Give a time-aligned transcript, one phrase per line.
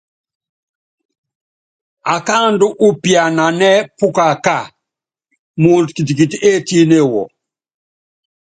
[2.13, 4.57] Akáaandú úpiananɛ́ pukaká,
[5.61, 7.23] muundɔ kitikiti étíne wɔ.